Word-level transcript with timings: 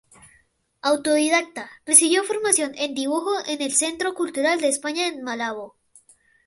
Autodidacta, 0.81 1.69
recibió 1.85 2.23
formación 2.23 2.71
en 2.73 2.95
dibujo 2.95 3.33
en 3.45 3.61
el 3.61 3.71
Centro 3.71 4.15
Cultural 4.15 4.59
de 4.59 4.69
España 4.69 5.05
en 5.07 5.21
Malabo. 5.21 5.77